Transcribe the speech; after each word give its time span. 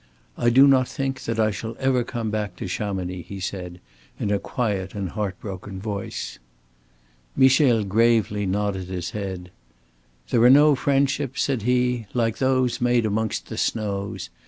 "I 0.35 0.49
do 0.49 0.67
not 0.67 0.87
think 0.87 1.21
that 1.25 1.39
I 1.39 1.51
shall 1.51 1.75
ever 1.79 2.03
come 2.03 2.31
back 2.31 2.55
to 2.55 2.67
Chamonix," 2.67 3.21
he 3.27 3.39
said, 3.39 3.79
in 4.19 4.31
a 4.31 4.39
quiet 4.39 4.95
and 4.95 5.09
heart 5.09 5.39
broken 5.39 5.79
voice. 5.79 6.39
Michel 7.35 7.83
gravely 7.83 8.47
nodded 8.47 8.87
his 8.87 9.11
head. 9.11 9.51
"There 10.31 10.41
are 10.41 10.49
no 10.49 10.73
friendships," 10.73 11.43
said 11.43 11.61
he, 11.61 12.07
"like 12.15 12.39
those 12.39 12.81
made 12.81 13.05
amongst 13.05 13.45
the 13.47 13.57
snows. 13.59 14.31